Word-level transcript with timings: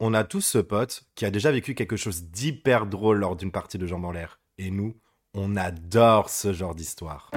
On 0.00 0.12
a 0.12 0.24
tous 0.24 0.40
ce 0.40 0.58
pote 0.58 1.04
qui 1.14 1.24
a 1.24 1.30
déjà 1.30 1.52
vécu 1.52 1.76
quelque 1.76 1.94
chose 1.94 2.24
d'hyper 2.24 2.86
drôle 2.86 3.18
lors 3.18 3.36
d'une 3.36 3.52
partie 3.52 3.78
de 3.78 3.86
jambes 3.86 4.04
en 4.04 4.10
l'air. 4.10 4.40
Et 4.58 4.72
nous, 4.72 5.00
on 5.34 5.54
adore 5.54 6.30
ce 6.30 6.52
genre 6.52 6.74
d'histoire. 6.74 7.30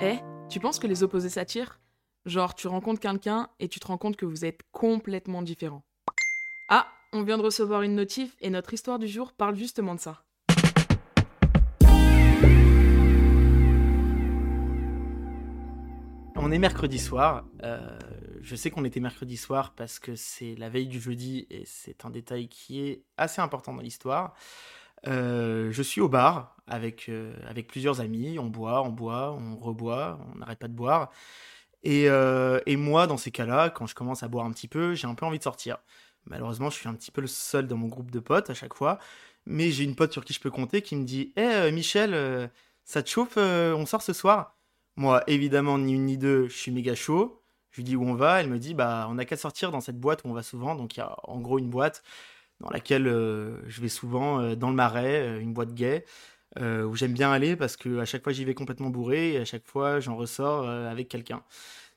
Eh, 0.00 0.18
tu 0.48 0.58
penses 0.58 0.80
que 0.80 0.88
les 0.88 1.04
opposés 1.04 1.28
s'attirent? 1.28 1.78
Genre, 2.26 2.56
tu 2.56 2.66
rencontres 2.66 3.00
quelqu'un 3.00 3.48
et 3.60 3.68
tu 3.68 3.78
te 3.78 3.86
rends 3.86 3.98
compte 3.98 4.16
que 4.16 4.26
vous 4.26 4.44
êtes 4.44 4.62
complètement 4.72 5.42
différents. 5.42 5.84
Ah, 6.68 6.88
on 7.12 7.22
vient 7.22 7.38
de 7.38 7.44
recevoir 7.44 7.82
une 7.82 7.94
notif 7.94 8.34
et 8.40 8.50
notre 8.50 8.74
histoire 8.74 8.98
du 8.98 9.06
jour 9.06 9.32
parle 9.32 9.54
justement 9.54 9.94
de 9.94 10.00
ça. 10.00 10.24
On 16.42 16.50
est 16.50 16.58
mercredi 16.58 16.98
soir. 16.98 17.44
Euh, 17.64 17.98
je 18.40 18.56
sais 18.56 18.70
qu'on 18.70 18.86
était 18.86 18.98
mercredi 18.98 19.36
soir 19.36 19.74
parce 19.76 19.98
que 19.98 20.16
c'est 20.16 20.54
la 20.54 20.70
veille 20.70 20.86
du 20.88 20.98
jeudi 20.98 21.46
et 21.50 21.64
c'est 21.66 22.06
un 22.06 22.10
détail 22.10 22.48
qui 22.48 22.80
est 22.80 23.02
assez 23.18 23.42
important 23.42 23.74
dans 23.74 23.82
l'histoire. 23.82 24.32
Euh, 25.06 25.70
je 25.70 25.82
suis 25.82 26.00
au 26.00 26.08
bar 26.08 26.56
avec, 26.66 27.10
euh, 27.10 27.34
avec 27.46 27.66
plusieurs 27.66 28.00
amis. 28.00 28.38
On 28.38 28.46
boit, 28.46 28.82
on 28.82 28.88
boit, 28.88 29.32
on 29.32 29.58
reboit, 29.58 30.18
on 30.32 30.38
n'arrête 30.38 30.58
pas 30.58 30.68
de 30.68 30.72
boire. 30.72 31.10
Et, 31.82 32.04
et 32.04 32.76
moi, 32.76 33.06
dans 33.06 33.18
ces 33.18 33.30
cas-là, 33.30 33.68
quand 33.68 33.86
je 33.86 33.94
commence 33.94 34.22
à 34.22 34.28
boire 34.28 34.46
un 34.46 34.52
petit 34.52 34.68
peu, 34.68 34.94
j'ai 34.94 35.06
un 35.06 35.14
peu 35.14 35.26
envie 35.26 35.38
de 35.38 35.44
sortir. 35.44 35.76
Malheureusement, 36.24 36.70
je 36.70 36.76
suis 36.76 36.88
un 36.88 36.94
petit 36.94 37.10
peu 37.10 37.20
le 37.20 37.26
seul 37.26 37.66
dans 37.66 37.76
mon 37.76 37.88
groupe 37.88 38.10
de 38.10 38.20
potes 38.20 38.48
à 38.48 38.54
chaque 38.54 38.74
fois. 38.74 38.98
Mais 39.44 39.70
j'ai 39.70 39.84
une 39.84 39.94
pote 39.94 40.12
sur 40.12 40.24
qui 40.24 40.32
je 40.32 40.40
peux 40.40 40.50
compter 40.50 40.80
qui 40.80 40.96
me 40.96 41.04
dit 41.04 41.34
Hé 41.36 41.70
Michel, 41.70 42.50
ça 42.84 43.02
te 43.02 43.10
chauffe 43.10 43.36
On 43.36 43.84
sort 43.84 44.02
ce 44.02 44.14
soir? 44.14 44.59
Moi, 44.96 45.22
évidemment, 45.26 45.78
ni 45.78 45.94
une 45.94 46.06
ni 46.06 46.18
deux, 46.18 46.48
je 46.48 46.56
suis 46.56 46.72
méga 46.72 46.94
chaud. 46.94 47.42
Je 47.70 47.76
lui 47.76 47.84
dis 47.84 47.96
où 47.96 48.04
on 48.04 48.14
va. 48.14 48.40
Elle 48.40 48.48
me 48.48 48.58
dit 48.58 48.74
bah 48.74 49.06
on 49.10 49.18
a 49.18 49.24
qu'à 49.24 49.36
sortir 49.36 49.70
dans 49.70 49.80
cette 49.80 49.98
boîte 49.98 50.22
où 50.24 50.28
on 50.28 50.32
va 50.32 50.42
souvent. 50.42 50.74
Donc 50.74 50.96
il 50.96 51.00
y 51.00 51.02
a 51.02 51.16
en 51.24 51.40
gros 51.40 51.58
une 51.58 51.70
boîte 51.70 52.02
dans 52.60 52.70
laquelle 52.70 53.06
euh, 53.06 53.56
je 53.68 53.80
vais 53.80 53.88
souvent 53.88 54.40
euh, 54.40 54.54
dans 54.56 54.70
le 54.70 54.76
marais, 54.76 55.20
euh, 55.28 55.40
une 55.40 55.52
boîte 55.54 55.74
gay. 55.74 56.04
où 56.58 56.96
j'aime 56.96 57.12
bien 57.14 57.32
aller 57.32 57.56
parce 57.56 57.76
que 57.76 57.98
à 58.00 58.04
chaque 58.04 58.24
fois 58.24 58.32
j'y 58.32 58.44
vais 58.44 58.54
complètement 58.54 58.90
bourré 58.90 59.34
et 59.34 59.38
à 59.38 59.44
chaque 59.44 59.66
fois 59.66 60.00
j'en 60.00 60.16
ressors 60.16 60.68
avec 60.68 61.08
quelqu'un. 61.08 61.42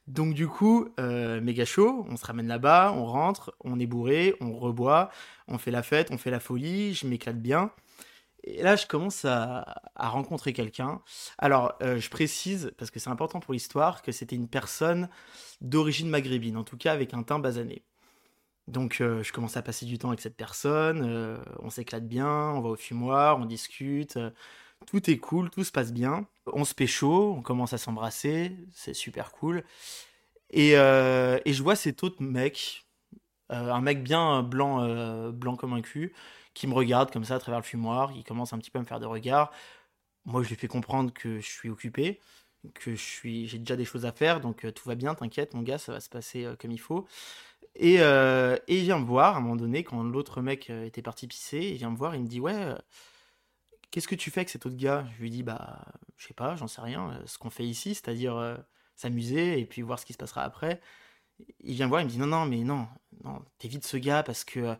Donc 0.07 0.33
du 0.35 0.47
coup, 0.47 0.89
méga 0.99 1.65
chaud, 1.65 2.05
on 2.09 2.17
se 2.17 2.25
ramène 2.25 2.47
là-bas, 2.47 2.93
on 2.95 3.05
rentre, 3.05 3.55
on 3.61 3.79
est 3.79 3.87
bourré, 3.87 4.35
on 4.41 4.53
reboit, 4.53 5.09
on 5.47 5.57
fait 5.57 5.71
la 5.71 5.83
fête, 5.83 6.11
on 6.11 6.17
fait 6.17 6.31
la 6.31 6.39
folie, 6.39 6.93
je 6.93 7.07
m'éclate 7.07 7.41
bien. 7.41 7.71
Et 8.43 8.61
là, 8.61 8.75
je 8.75 8.85
commence 8.85 9.25
à, 9.25 9.81
rencontrer 9.95 10.53
quelqu'un. 10.53 11.01
Alors, 11.37 11.73
euh, 11.81 11.99
je 11.99 12.09
précise, 12.09 12.73
parce 12.77 12.91
que 12.91 12.99
c'est 12.99 13.09
important 13.09 13.39
pour 13.39 13.53
l'histoire, 13.53 14.01
que 14.01 14.11
c'était 14.11 14.35
une 14.35 14.49
personne 14.49 15.09
d'origine 15.61 16.09
maghrébine, 16.09 16.57
en 16.57 16.63
tout 16.63 16.77
cas 16.77 16.91
avec 16.91 17.13
un 17.13 17.23
teint 17.23 17.39
basané. 17.39 17.83
Donc, 18.67 19.01
euh, 19.01 19.23
je 19.23 19.31
commence 19.31 19.57
à 19.57 19.61
passer 19.61 19.85
du 19.85 19.97
temps 19.97 20.09
avec 20.09 20.21
cette 20.21 20.35
personne, 20.35 21.03
euh, 21.05 21.37
on 21.59 21.69
s'éclate 21.69 22.07
bien, 22.07 22.27
on 22.27 22.61
va 22.61 22.69
au 22.69 22.75
fumoir, 22.75 23.39
on 23.39 23.45
discute, 23.45 24.19
tout 24.87 25.09
est 25.09 25.17
cool, 25.17 25.49
tout 25.49 25.63
se 25.63 25.71
passe 25.71 25.93
bien. 25.93 26.27
On 26.47 26.65
se 26.65 26.73
pécho, 26.73 27.33
on 27.33 27.41
commence 27.41 27.73
à 27.73 27.77
s'embrasser, 27.77 28.57
c'est 28.73 28.93
super 28.93 29.31
cool. 29.31 29.63
Et, 30.49 30.71
et, 30.71 31.53
je 31.53 31.63
vois 31.63 31.75
cet 31.75 32.03
autre 32.03 32.21
mec, 32.21 32.85
un 33.49 33.81
mec 33.81 34.03
bien 34.03 34.43
blanc, 34.43 35.31
blanc 35.31 35.55
comme 35.55 35.73
un 35.73 35.81
cul, 35.81 36.13
qui 36.53 36.67
me 36.67 36.73
regarde 36.73 37.11
comme 37.11 37.25
ça 37.25 37.35
à 37.35 37.39
travers 37.39 37.59
le 37.59 37.65
fumoir, 37.65 38.11
il 38.15 38.23
commence 38.23 38.53
un 38.53 38.57
petit 38.59 38.71
peu 38.71 38.79
à 38.79 38.81
me 38.81 38.87
faire 38.87 38.99
des 38.99 39.05
regards. 39.05 39.51
Moi, 40.25 40.43
je 40.43 40.49
lui 40.49 40.55
fais 40.55 40.67
comprendre 40.67 41.11
que 41.13 41.39
je 41.39 41.45
suis 41.45 41.69
occupé, 41.69 42.19
que 42.73 42.91
je 42.95 43.01
suis, 43.01 43.47
j'ai 43.47 43.59
déjà 43.59 43.75
des 43.75 43.85
choses 43.85 44.05
à 44.05 44.11
faire, 44.11 44.39
donc 44.41 44.65
euh, 44.65 44.71
tout 44.71 44.87
va 44.87 44.95
bien, 44.95 45.15
t'inquiète, 45.15 45.53
mon 45.53 45.61
gars, 45.61 45.77
ça 45.77 45.91
va 45.91 45.99
se 45.99 46.09
passer 46.09 46.45
euh, 46.45 46.55
comme 46.55 46.71
il 46.71 46.79
faut. 46.79 47.05
Et, 47.75 47.97
euh, 48.01 48.57
et, 48.67 48.79
il 48.79 48.83
vient 48.83 48.99
me 48.99 49.05
voir 49.05 49.35
à 49.35 49.39
un 49.39 49.41
moment 49.41 49.55
donné, 49.55 49.83
quand 49.83 50.03
l'autre 50.03 50.41
mec 50.41 50.69
était 50.69 51.01
parti 51.01 51.27
pisser, 51.27 51.59
il 51.59 51.77
vient 51.77 51.91
me 51.91 51.97
voir, 51.97 52.15
il 52.15 52.21
me 52.21 52.27
dit 52.27 52.39
Ouais, 52.39 52.75
qu'est-ce 53.91 54.07
que 54.07 54.15
tu 54.15 54.31
fais 54.31 54.41
avec 54.41 54.49
cet 54.49 54.65
autre 54.65 54.77
gars? 54.77 55.05
Je 55.15 55.21
lui 55.21 55.29
dis 55.31 55.43
Bah, 55.43 55.83
je 56.17 56.27
sais 56.27 56.33
pas, 56.33 56.55
j'en 56.55 56.67
sais 56.67 56.81
rien, 56.81 57.19
ce 57.25 57.37
qu'on 57.37 57.49
fait 57.49 57.65
ici, 57.65 57.95
c'est-à-dire 57.95 58.59
s'amuser 58.95 59.59
et 59.59 59.65
puis 59.65 59.81
voir 59.81 59.99
ce 59.99 60.05
qui 60.05 60.13
se 60.13 60.19
passera 60.19 60.43
après. 60.43 60.81
Il 61.61 61.75
vient 61.75 61.87
me 61.87 61.89
voir, 61.89 62.01
il 62.01 62.05
me 62.05 62.11
dit 62.11 62.19
Non, 62.19 62.27
non, 62.27 62.45
mais 62.45 62.63
non, 62.63 62.87
non, 63.23 63.43
t'évites 63.57 63.85
ce 63.85 63.97
gars 63.97 64.23
parce 64.23 64.43
que 64.43 64.77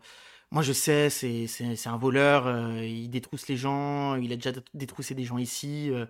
moi, 0.54 0.62
je 0.62 0.72
sais, 0.72 1.10
c'est, 1.10 1.86
un 1.86 1.96
voleur, 1.96 2.46
euh, 2.46 2.84
il 2.84 3.10
détrousse 3.10 3.48
les 3.48 3.56
gens, 3.56 4.14
il 4.14 4.32
a 4.32 4.36
déjà 4.36 4.52
détroussé 4.72 5.16
des 5.16 5.24
gens 5.24 5.36
ici. 5.36 5.90
Euh. 5.90 6.06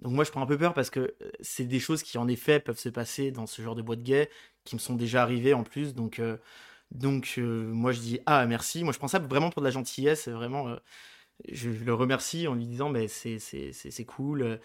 Donc 0.00 0.12
moi, 0.12 0.24
je 0.24 0.30
prends 0.30 0.42
un 0.42 0.46
peu 0.46 0.58
peur 0.58 0.74
parce 0.74 0.90
que 0.90 1.00
euh, 1.00 1.30
c'est 1.40 1.64
des 1.64 1.80
choses 1.80 2.02
qui, 2.02 2.18
en 2.18 2.28
effet, 2.28 2.60
peuvent 2.60 2.78
se 2.78 2.90
passer 2.90 3.30
dans 3.30 3.46
ce 3.46 3.62
genre 3.62 3.74
de 3.74 3.80
boîte 3.80 4.02
gay, 4.02 4.28
qui 4.64 4.76
me 4.76 4.80
sont 4.80 4.94
déjà 4.94 5.22
arrivées 5.22 5.54
en 5.54 5.62
plus. 5.64 5.94
Donc, 5.94 6.20
donc 6.92 7.38
moi, 7.38 7.92
je 7.92 8.00
dis, 8.00 8.20
ah, 8.26 8.44
merci. 8.46 8.84
Moi, 8.84 8.92
je 8.92 8.98
prends 8.98 9.08
ça 9.08 9.20
vraiment 9.20 9.48
pour 9.50 9.62
de 9.62 9.66
la 9.66 9.72
gentillesse. 9.72 10.28
Vraiment, 10.28 10.76
je, 11.50 11.70
le 11.70 11.94
remercie 11.94 12.48
en 12.48 12.54
lui 12.54 12.66
disant, 12.66 12.90
mais 12.90 13.08
c'est 13.08 14.04
cool 14.06 14.60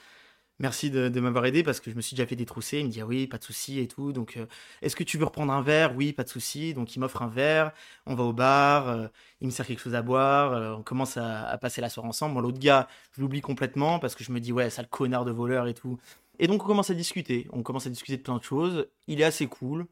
merci 0.61 0.91
de, 0.91 1.19
m'avoir 1.19 1.45
aidé 1.45 1.63
parce 1.63 1.79
que 1.79 1.91
je 1.91 1.95
me 1.95 2.01
suis 2.01 2.15
déjà 2.15 2.25
fait 2.27 2.35
détrousser. 2.35 2.79
Il 2.79 2.85
me 2.85 2.91
dit 2.91 3.01
ah 3.01 3.05
oui, 3.05 3.27
pas 3.27 3.37
de 3.37 3.43
souci 3.43 3.79
et 3.79 3.87
tout. 3.87 4.13
Donc, 4.13 4.37
euh, 4.37 4.45
est-ce 4.81 4.95
que 4.95 5.03
tu 5.03 5.17
veux 5.17 5.25
reprendre 5.25 5.51
un 5.51 5.61
verre? 5.61 5.95
Oui, 5.95 6.13
pas 6.13 6.23
de 6.23 6.29
souci. 6.29 6.73
Donc, 6.73 6.95
il 6.95 6.99
m'offre 6.99 7.21
un 7.21 7.27
verre. 7.27 7.71
On 8.05 8.15
va 8.15 8.23
au 8.23 8.33
bar. 8.33 8.87
Euh, 8.87 9.07
il 9.41 9.47
me 9.47 9.51
sert 9.51 9.65
quelque 9.65 9.81
chose 9.81 9.95
à 9.95 10.01
boire. 10.01 10.53
Euh, 10.53 10.73
on 10.73 10.83
commence 10.83 11.17
à, 11.17 11.57
passer 11.59 11.81
la 11.81 11.89
soirée 11.89 12.07
ensemble. 12.07 12.35
Bon, 12.35 12.41
l'autre 12.41 12.59
gars, 12.59 12.87
je 13.15 13.21
l'oublie 13.21 13.41
complètement 13.41 13.99
parce 13.99 14.15
que 14.15 14.23
je 14.23 14.31
me 14.31 14.39
dis 14.39 14.53
ouais, 14.53 14.69
ça 14.69 14.81
le 14.81 14.87
connard 14.87 15.25
de 15.25 15.31
voleur 15.31 15.67
et 15.67 15.73
tout. 15.73 15.99
Et 16.39 16.47
donc, 16.47 16.63
on 16.63 16.67
commence 16.67 16.89
à 16.89 16.93
discuter. 16.93 17.47
On 17.51 17.63
commence 17.63 17.87
à 17.87 17.89
discuter 17.89 18.17
de 18.17 18.23
plein 18.23 18.37
de 18.37 18.43
choses. 18.43 18.87
Il 19.07 19.19
est 19.21 19.25
assez 19.25 19.47
cool. 19.47 19.87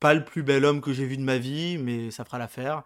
Pas 0.00 0.14
le 0.14 0.24
plus 0.24 0.42
bel 0.42 0.64
homme 0.64 0.80
que 0.80 0.92
j'ai 0.92 1.06
vu 1.06 1.16
de 1.16 1.22
ma 1.22 1.38
vie, 1.38 1.78
mais 1.78 2.10
ça 2.10 2.24
fera 2.24 2.38
l'affaire. 2.38 2.82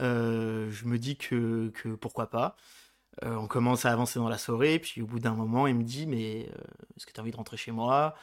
je 0.00 0.84
me 0.84 0.98
dis 0.98 1.16
que 1.16 1.72
pourquoi 2.00 2.28
pas. 2.30 2.56
Euh, 3.24 3.36
on 3.36 3.46
commence 3.46 3.84
à 3.84 3.92
avancer 3.92 4.18
dans 4.18 4.28
la 4.28 4.38
soirée, 4.38 4.78
puis 4.78 5.02
au 5.02 5.06
bout 5.06 5.18
d'un 5.20 5.34
moment, 5.34 5.66
il 5.66 5.74
me 5.74 5.84
dit 5.84 6.06
Mais 6.06 6.48
euh, 6.48 6.62
est-ce 6.96 7.06
que 7.06 7.12
tu 7.12 7.20
as 7.20 7.22
envie 7.22 7.30
de 7.30 7.36
rentrer 7.36 7.56
chez 7.56 7.72
moi? 7.72 8.14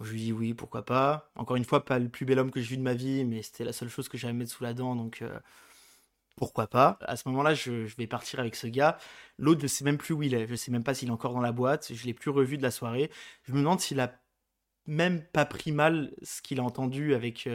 Je 0.00 0.12
lui 0.12 0.20
dis 0.20 0.32
Oui, 0.32 0.54
pourquoi 0.54 0.84
pas. 0.84 1.30
Encore 1.36 1.56
une 1.56 1.64
fois, 1.64 1.84
pas 1.84 1.98
le 1.98 2.08
plus 2.08 2.26
bel 2.26 2.38
homme 2.38 2.50
que 2.50 2.60
j'ai 2.60 2.70
vu 2.70 2.76
de 2.76 2.82
ma 2.82 2.94
vie, 2.94 3.24
mais 3.24 3.42
c'était 3.42 3.64
la 3.64 3.72
seule 3.72 3.88
chose 3.88 4.08
que 4.08 4.18
j'avais 4.18 4.46
sous 4.46 4.62
la 4.64 4.74
dent, 4.74 4.96
donc 4.96 5.22
euh, 5.22 5.38
pourquoi 6.36 6.68
pas. 6.68 6.98
À 7.02 7.16
ce 7.16 7.28
moment-là, 7.28 7.54
je, 7.54 7.72
vais 7.96 8.06
partir 8.06 8.40
avec 8.40 8.56
ce 8.56 8.66
gars. 8.66 8.98
L'autre, 9.38 9.60
je 9.62 9.66
sais 9.66 9.84
même 9.84 9.98
plus 9.98 10.14
où 10.14 10.22
il 10.22 10.34
est. 10.34 10.46
Je 10.48 10.54
sais 10.54 10.70
même 10.70 10.84
pas 10.84 10.94
s'il 10.94 11.08
est 11.08 11.12
encore 11.12 11.34
dans 11.34 11.40
la 11.40 11.52
boîte. 11.52 11.92
Je 11.94 12.06
l'ai 12.06 12.14
plus 12.14 12.30
revu 12.30 12.56
de 12.58 12.62
la 12.62 12.70
soirée. 12.70 13.10
Je 13.44 13.52
me 13.52 13.58
demande 13.58 13.80
s'il 13.80 14.00
a 14.00 14.12
même 14.86 15.22
pas 15.32 15.44
pris 15.46 15.72
mal 15.72 16.14
ce 16.22 16.42
qu'il 16.42 16.60
a 16.60 16.64
entendu 16.64 17.14
avec 17.14 17.48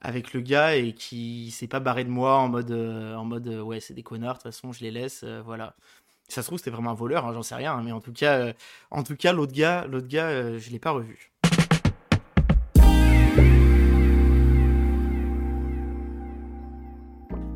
avec 0.00 0.32
le 0.32 0.40
gars 0.40 0.76
et 0.76 0.92
qui 0.92 1.50
s'est 1.50 1.66
pas 1.66 1.80
barré 1.80 2.04
de 2.04 2.10
moi 2.10 2.36
en 2.38 2.48
mode 2.48 2.70
euh, 2.70 3.14
en 3.16 3.24
mode 3.24 3.48
euh, 3.48 3.60
ouais 3.60 3.80
c'est 3.80 3.94
des 3.94 4.02
connards 4.02 4.34
de 4.34 4.42
toute 4.42 4.52
façon 4.52 4.72
je 4.72 4.80
les 4.80 4.90
laisse 4.90 5.22
euh, 5.24 5.42
voilà. 5.44 5.74
Ça 6.28 6.42
se 6.42 6.46
trouve 6.48 6.58
c'était 6.58 6.70
vraiment 6.70 6.90
un 6.90 6.94
voleur 6.94 7.26
hein, 7.26 7.32
j'en 7.32 7.42
sais 7.42 7.54
rien 7.54 7.72
hein, 7.72 7.82
mais 7.82 7.92
en 7.92 8.00
tout 8.00 8.12
cas 8.12 8.52
en 8.90 9.02
tout 9.02 9.16
cas 9.16 9.32
l'autre 9.32 9.52
gars 9.52 9.86
l'autre 9.86 10.08
gars 10.08 10.58
je 10.58 10.70
l'ai 10.70 10.78
pas 10.78 10.90
revu 10.90 11.32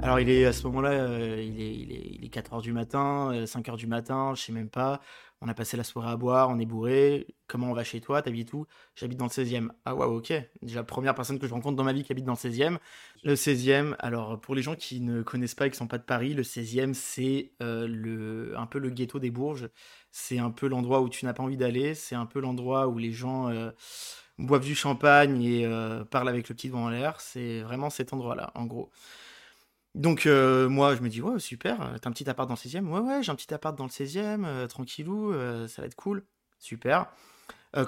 alors 0.02 0.20
il 0.20 0.28
est 0.28 0.44
à 0.44 0.52
ce 0.52 0.66
moment-là 0.66 1.06
il, 1.40 1.60
est, 1.60 1.74
il, 1.74 1.92
est, 1.92 2.08
il 2.12 2.24
est 2.24 2.34
4h 2.34 2.60
du 2.62 2.72
matin 2.72 3.32
5h 3.44 3.76
du 3.76 3.86
matin 3.86 4.34
je 4.34 4.42
sais 4.42 4.52
même 4.52 4.68
pas 4.68 5.00
on 5.44 5.48
a 5.48 5.54
passé 5.54 5.76
la 5.76 5.82
soirée 5.82 6.10
à 6.10 6.16
boire, 6.16 6.50
on 6.50 6.60
est 6.60 6.66
bourré. 6.66 7.26
Comment 7.48 7.72
on 7.72 7.74
va 7.74 7.82
chez 7.82 8.00
toi? 8.00 8.22
T'habites 8.22 8.52
où? 8.52 8.64
J'habite 8.94 9.18
dans 9.18 9.24
le 9.24 9.30
16e. 9.30 9.70
Ah 9.84 9.96
ouais, 9.96 10.06
ok. 10.06 10.32
Déjà, 10.62 10.84
première 10.84 11.16
personne 11.16 11.40
que 11.40 11.48
je 11.48 11.52
rencontre 11.52 11.74
dans 11.74 11.82
ma 11.82 11.92
vie 11.92 12.04
qui 12.04 12.12
habite 12.12 12.24
dans 12.24 12.34
le 12.34 12.50
16e. 12.50 12.78
Le 13.24 13.34
16e, 13.34 13.96
alors 13.98 14.40
pour 14.40 14.54
les 14.54 14.62
gens 14.62 14.76
qui 14.76 15.00
ne 15.00 15.22
connaissent 15.22 15.56
pas 15.56 15.66
et 15.66 15.70
qui 15.70 15.76
sont 15.76 15.88
pas 15.88 15.98
de 15.98 16.04
Paris, 16.04 16.32
le 16.32 16.44
16e, 16.44 16.94
c'est 16.94 17.50
euh, 17.60 18.54
un 18.56 18.66
peu 18.66 18.78
le 18.78 18.90
ghetto 18.90 19.19
des 19.19 19.32
Bourges. 19.32 19.69
C'est 20.12 20.38
un 20.38 20.52
peu 20.52 20.69
l'endroit 20.69 21.00
où 21.00 21.08
tu 21.08 21.24
n'as 21.24 21.32
pas 21.32 21.42
envie 21.42 21.56
d'aller. 21.56 21.96
C'est 21.96 22.14
un 22.14 22.26
peu 22.26 22.38
l'endroit 22.38 22.86
où 22.86 22.98
les 22.98 23.10
gens 23.10 23.48
euh, 23.48 23.72
boivent 24.38 24.64
du 24.64 24.76
champagne 24.76 25.43
et 25.43 25.66
euh, 25.66 26.04
parlent 26.04 26.28
avec 26.28 26.49
le 26.49 26.54
petit 26.54 26.69
devant 26.69 26.84
en 26.84 26.90
l'air. 26.90 27.20
C'est 27.20 27.62
vraiment 27.62 27.90
cet 27.90 28.12
endroit-là, 28.12 28.52
en 28.54 28.66
gros. 28.66 28.93
Donc 29.94 30.24
euh, 30.24 30.68
moi 30.70 30.94
je 30.96 31.02
me 31.02 31.08
dis 31.10 31.20
ouais 31.20 31.38
super, 31.38 31.82
euh, 31.82 31.98
t'as 32.00 32.08
un 32.08 32.12
petit 32.12 32.28
appart 32.28 32.48
dans 32.48 32.54
le 32.54 32.58
16e 32.58 32.86
Ouais 32.88 33.00
ouais 33.00 33.22
j'ai 33.22 33.30
un 33.30 33.34
petit 33.34 33.52
appart 33.52 33.76
dans 33.76 33.84
le 33.84 33.90
16e, 33.90 34.44
euh, 34.46 34.66
tranquillou, 34.66 35.34
ça 35.68 35.82
va 35.82 35.86
être 35.86 35.96
cool, 35.96 36.24
super. 36.58 37.12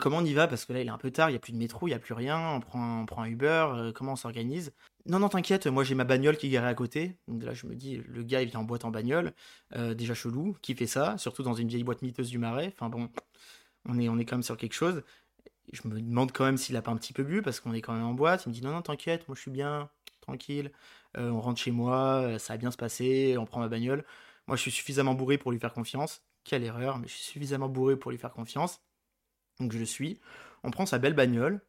comment 0.00 0.18
on 0.18 0.24
y 0.24 0.34
va? 0.34 0.46
Parce 0.46 0.66
que 0.66 0.74
là 0.74 0.82
il 0.82 0.86
est 0.86 0.90
un 0.90 0.98
peu 0.98 1.10
tard, 1.10 1.30
il 1.30 1.32
n'y 1.32 1.36
a 1.36 1.40
plus 1.40 1.52
de 1.52 1.58
métro, 1.58 1.86
il 1.86 1.90
n'y 1.90 1.94
a 1.94 1.98
plus 1.98 2.12
rien, 2.12 2.38
on 2.50 2.60
prend, 2.60 3.00
on 3.00 3.06
prend 3.06 3.22
un 3.22 3.26
Uber, 3.26 3.92
comment 3.94 4.12
on 4.12 4.16
s'organise? 4.16 4.72
Non 5.06 5.18
non 5.18 5.30
t'inquiète, 5.30 5.66
moi 5.66 5.82
j'ai 5.82 5.94
ma 5.94 6.04
bagnole 6.04 6.36
qui 6.36 6.48
est 6.48 6.50
garée 6.50 6.68
à 6.68 6.74
côté, 6.74 7.16
donc 7.26 7.42
là 7.42 7.54
je 7.54 7.66
me 7.66 7.74
dis 7.74 8.02
le 8.06 8.22
gars 8.22 8.42
il 8.42 8.50
vient 8.50 8.60
en 8.60 8.64
boîte 8.64 8.84
en 8.84 8.90
bagnole, 8.90 9.32
déjà 9.74 10.12
chelou, 10.14 10.56
qui 10.60 10.74
fait 10.74 10.86
ça, 10.86 11.16
surtout 11.16 11.42
dans 11.42 11.54
une 11.54 11.68
vieille 11.68 11.84
boîte 11.84 12.02
miteuse 12.02 12.28
du 12.28 12.38
marais, 12.38 12.74
enfin 12.74 12.90
bon, 12.90 13.08
on 13.88 13.98
est, 13.98 14.10
on 14.10 14.18
est 14.18 14.26
quand 14.26 14.36
même 14.36 14.42
sur 14.42 14.58
quelque 14.58 14.74
chose. 14.74 15.02
Je 15.72 15.88
me 15.88 15.98
demande 16.00 16.32
quand 16.32 16.44
même 16.44 16.58
s'il 16.58 16.76
a 16.76 16.82
pas 16.82 16.90
un 16.90 16.96
petit 16.96 17.14
peu 17.14 17.22
bu 17.22 17.40
parce 17.40 17.60
qu'on 17.60 17.72
est 17.72 17.80
quand 17.80 17.94
même 17.94 18.04
en 18.04 18.12
boîte, 18.12 18.44
il 18.44 18.50
me 18.50 18.54
dit 18.54 18.62
non 18.62 18.72
non 18.72 18.82
t'inquiète, 18.82 19.26
moi 19.28 19.34
je 19.34 19.40
suis 19.40 19.50
bien, 19.50 19.88
tranquille. 20.20 20.70
Euh, 21.16 21.30
on 21.30 21.40
rentre 21.40 21.60
chez 21.60 21.70
moi, 21.70 22.22
euh, 22.22 22.38
ça 22.38 22.54
va 22.54 22.58
bien 22.58 22.70
se 22.70 22.76
passer, 22.76 23.36
on 23.38 23.46
prend 23.46 23.60
ma 23.60 23.68
bagnole. 23.68 24.04
Moi, 24.46 24.56
je 24.56 24.62
suis 24.62 24.70
suffisamment 24.70 25.14
bourré 25.14 25.38
pour 25.38 25.52
lui 25.52 25.60
faire 25.60 25.72
confiance. 25.72 26.22
Quelle 26.44 26.64
erreur, 26.64 26.98
mais 26.98 27.08
je 27.08 27.14
suis 27.14 27.24
suffisamment 27.24 27.68
bourré 27.68 27.96
pour 27.96 28.10
lui 28.10 28.18
faire 28.18 28.32
confiance. 28.32 28.80
Donc 29.60 29.72
je 29.72 29.78
le 29.78 29.86
suis. 29.86 30.20
On 30.64 30.70
prend 30.70 30.86
sa 30.86 30.98
belle 30.98 31.14
bagnole. 31.14 31.62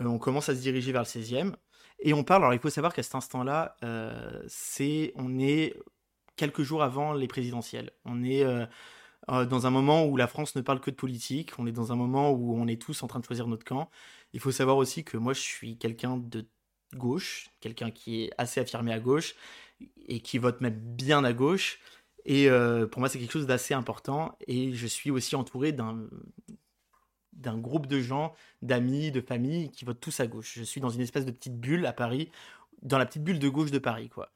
euh, 0.00 0.04
on 0.06 0.18
commence 0.18 0.48
à 0.48 0.54
se 0.56 0.60
diriger 0.60 0.92
vers 0.92 1.02
le 1.02 1.06
16e. 1.06 1.56
Et 2.00 2.14
on 2.14 2.24
parle. 2.24 2.42
Alors 2.42 2.54
il 2.54 2.60
faut 2.60 2.70
savoir 2.70 2.94
qu'à 2.94 3.02
cet 3.02 3.14
instant-là, 3.16 3.76
c'est, 4.48 5.12
on 5.16 5.38
est 5.38 5.74
quelques 6.36 6.62
jours 6.62 6.82
avant 6.82 7.12
les 7.14 7.28
présidentielles. 7.28 7.92
On 8.04 8.24
est 8.24 8.44
dans 9.28 9.66
un 9.66 9.70
moment 9.70 10.04
où 10.06 10.16
la 10.16 10.26
France 10.26 10.54
ne 10.56 10.60
parle 10.62 10.80
que 10.80 10.90
de 10.90 10.96
politique. 10.96 11.52
On 11.58 11.66
est 11.66 11.72
dans 11.72 11.92
un 11.92 11.96
moment 11.96 12.30
où 12.32 12.56
on 12.56 12.66
est 12.66 12.80
tous 12.80 13.02
en 13.02 13.06
train 13.06 13.20
de 13.20 13.24
choisir 13.24 13.46
notre 13.46 13.64
camp. 13.64 13.90
Il 14.32 14.40
faut 14.40 14.52
savoir 14.52 14.76
aussi 14.76 15.04
que 15.04 15.16
moi, 15.16 15.32
je 15.32 15.40
suis 15.40 15.78
quelqu'un 15.78 16.16
de 16.18 16.46
gauche, 16.94 17.48
quelqu'un 17.60 17.90
qui 17.90 18.24
est 18.24 18.30
assez 18.38 18.60
affirmé 18.60 18.92
à 18.92 19.00
gauche 19.00 19.34
et 20.06 20.20
qui 20.20 20.38
vote 20.38 20.60
même 20.60 20.74
bien 20.74 21.24
à 21.24 21.32
gauche. 21.32 21.78
Et 22.24 22.48
euh, 22.48 22.86
pour 22.86 23.00
moi, 23.00 23.08
c'est 23.08 23.18
quelque 23.18 23.32
chose 23.32 23.46
d'assez 23.46 23.74
important. 23.74 24.36
Et 24.46 24.72
je 24.72 24.86
suis 24.86 25.10
aussi 25.10 25.36
entouré 25.36 25.72
d'un 25.72 26.08
d'un 27.32 27.58
groupe 27.58 27.88
de 27.88 28.00
gens, 28.00 28.32
d'amis, 28.62 29.10
de 29.10 29.20
familles 29.20 29.70
qui 29.72 29.84
votent 29.84 30.00
tous 30.00 30.20
à 30.20 30.26
gauche. 30.28 30.52
Je 30.56 30.62
suis 30.62 30.80
dans 30.80 30.90
une 30.90 31.00
espèce 31.00 31.26
de 31.26 31.32
petite 31.32 31.58
bulle 31.58 31.84
à 31.84 31.92
Paris, 31.92 32.30
dans 32.82 32.96
la 32.96 33.06
petite 33.06 33.24
bulle 33.24 33.40
de 33.40 33.48
gauche 33.48 33.72
de 33.72 33.78
Paris, 33.78 34.08
quoi. 34.08 34.30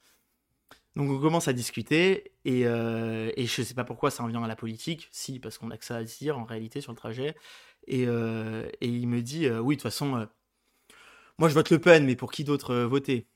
Donc 0.97 1.11
on 1.11 1.21
commence 1.21 1.47
à 1.47 1.53
discuter 1.53 2.33
et, 2.45 2.67
euh, 2.67 3.31
et 3.37 3.47
je 3.47 3.63
sais 3.63 3.75
pas 3.75 3.85
pourquoi 3.85 4.11
ça 4.11 4.25
en 4.25 4.27
vient 4.27 4.43
à 4.43 4.49
la 4.49 4.57
politique, 4.57 5.09
si 5.13 5.39
parce 5.39 5.57
qu'on 5.57 5.71
a 5.71 5.77
que 5.77 5.85
ça 5.85 5.97
à 5.97 6.03
dire 6.03 6.37
en 6.37 6.45
réalité 6.45 6.81
sur 6.81 6.91
le 6.91 6.97
trajet. 6.97 7.37
Et, 7.87 8.07
euh, 8.09 8.69
et 8.81 8.89
il 8.89 9.07
me 9.07 9.23
dit 9.23 9.49
oui 9.49 9.77
de 9.77 9.81
toute 9.81 9.91
façon 9.91 10.27
moi 11.39 11.49
je 11.49 11.55
vote 11.55 11.71
Le 11.71 11.79
Pen 11.81 12.05
mais 12.05 12.17
pour 12.17 12.33
qui 12.33 12.45
d'autre 12.45 12.73
euh, 12.73 12.87
voter? 12.87 13.27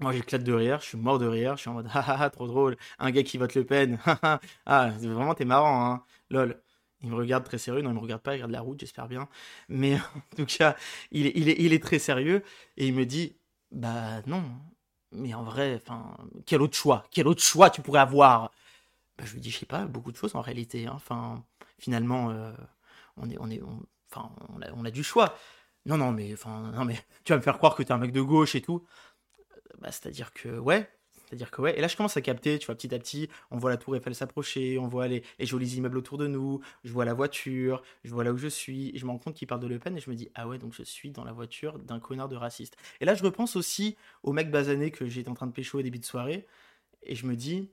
Moi 0.00 0.12
j'éclate 0.12 0.44
de 0.44 0.52
rire, 0.52 0.80
je 0.80 0.86
suis 0.86 0.98
mort 0.98 1.18
de 1.18 1.26
rire, 1.26 1.56
je 1.56 1.62
suis 1.62 1.70
en 1.70 1.74
mode 1.74 1.88
ah 1.94 2.04
ah 2.06 2.16
ah 2.20 2.30
trop 2.30 2.46
drôle, 2.46 2.76
un 2.98 3.10
gars 3.10 3.22
qui 3.24 3.38
vote 3.38 3.54
Le 3.54 3.64
Pen, 3.66 3.98
ah 4.66 4.90
vraiment 5.00 5.34
t'es 5.34 5.44
marrant 5.44 5.86
hein, 5.92 6.04
lol. 6.30 6.62
Il 7.02 7.10
me 7.10 7.16
regarde 7.16 7.44
très 7.44 7.58
sérieux, 7.58 7.82
non 7.82 7.90
il 7.90 7.94
me 7.94 8.00
regarde 8.00 8.22
pas, 8.22 8.34
il 8.34 8.38
regarde 8.38 8.52
la 8.52 8.60
route 8.60 8.80
j'espère 8.80 9.08
bien, 9.08 9.28
mais 9.68 9.96
en 10.34 10.36
tout 10.36 10.46
cas 10.46 10.76
il 11.12 11.26
est, 11.26 11.32
il 11.36 11.48
est, 11.48 11.56
il 11.60 11.72
est 11.72 11.82
très 11.82 11.98
sérieux 11.98 12.42
et 12.76 12.86
il 12.88 12.94
me 12.94 13.06
dit 13.06 13.36
bah 13.72 14.22
non 14.26 14.44
mais 15.12 15.34
en 15.34 15.42
vrai, 15.42 15.76
enfin, 15.82 16.16
quel 16.46 16.60
autre 16.62 16.76
choix 16.76 17.04
Quel 17.10 17.28
autre 17.28 17.42
choix 17.42 17.70
tu 17.70 17.80
pourrais 17.82 18.00
avoir? 18.00 18.52
Bah, 19.18 19.24
Je 19.26 19.34
lui 19.34 19.40
dis, 19.40 19.50
je 19.50 19.58
sais 19.58 19.66
pas, 19.66 19.86
beaucoup 19.86 20.12
de 20.12 20.16
choses 20.16 20.34
en 20.36 20.40
réalité. 20.40 20.86
hein. 20.86 20.92
Enfin, 20.94 21.44
finalement, 21.78 22.30
euh, 22.30 22.52
on 23.16 23.28
est, 23.30 23.36
on 23.40 23.50
est, 23.50 23.60
enfin, 24.10 24.30
on 24.50 24.62
a, 24.62 24.70
on 24.74 24.84
a 24.84 24.90
du 24.90 25.02
choix. 25.02 25.36
Non, 25.86 25.96
non, 25.96 26.12
mais, 26.12 26.34
non, 26.46 26.84
mais 26.84 26.98
tu 27.24 27.32
vas 27.32 27.38
me 27.38 27.42
faire 27.42 27.58
croire 27.58 27.74
que 27.74 27.82
t'es 27.82 27.92
un 27.92 27.98
mec 27.98 28.12
de 28.12 28.20
gauche 28.20 28.54
et 28.54 28.62
tout. 28.62 28.84
Bah, 29.80 29.90
c'est-à-dire 29.92 30.32
que, 30.32 30.58
ouais. 30.58 30.88
C'est-à-dire 31.26 31.50
que, 31.50 31.60
ouais. 31.62 31.78
Et 31.78 31.80
là, 31.82 31.88
je 31.88 31.96
commence 31.96 32.16
à 32.16 32.22
capter, 32.22 32.58
tu 32.58 32.66
vois, 32.66 32.74
petit 32.74 32.94
à 32.94 32.98
petit, 32.98 33.28
on 33.50 33.58
voit 33.58 33.70
la 33.70 33.76
Tour 33.76 33.96
Eiffel 33.96 34.14
s'approcher, 34.14 34.78
on 34.78 34.88
voit 34.88 35.08
les, 35.08 35.22
les 35.38 35.46
jolis 35.46 35.76
immeubles 35.76 35.98
autour 35.98 36.18
de 36.18 36.26
nous, 36.26 36.60
je 36.84 36.92
vois 36.92 37.04
la 37.04 37.14
voiture, 37.14 37.82
je 38.04 38.10
vois 38.12 38.24
là 38.24 38.32
où 38.32 38.38
je 38.38 38.48
suis, 38.48 38.90
et 38.94 38.98
je 38.98 39.04
me 39.04 39.10
rends 39.10 39.18
compte 39.18 39.34
qu'il 39.34 39.46
parle 39.46 39.60
de 39.60 39.66
Le 39.66 39.78
Pen, 39.78 39.96
et 39.96 40.00
je 40.00 40.08
me 40.10 40.16
dis, 40.16 40.30
ah 40.34 40.48
ouais, 40.48 40.58
donc 40.58 40.72
je 40.74 40.82
suis 40.82 41.10
dans 41.10 41.24
la 41.24 41.32
voiture 41.32 41.78
d'un 41.78 42.00
connard 42.00 42.28
de 42.28 42.36
raciste. 42.36 42.76
Et 43.00 43.04
là, 43.04 43.14
je 43.14 43.22
repense 43.22 43.56
aussi 43.56 43.96
au 44.22 44.32
mec 44.32 44.50
basané 44.50 44.90
que 44.90 45.06
j'étais 45.06 45.28
en 45.28 45.34
train 45.34 45.46
de 45.46 45.52
pécho 45.52 45.78
au 45.78 45.82
début 45.82 45.98
de 45.98 46.04
soirée, 46.06 46.46
et 47.02 47.14
je 47.16 47.26
me 47.26 47.36
dis, 47.36 47.70